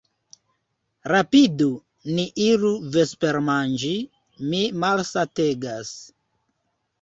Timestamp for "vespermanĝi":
2.95-3.93